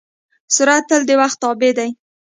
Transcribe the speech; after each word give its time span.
سرعت 0.55 0.83
تل 0.89 1.01
د 1.09 1.11
وخت 1.21 1.37
تابع 1.43 1.71
دی. 1.77 1.89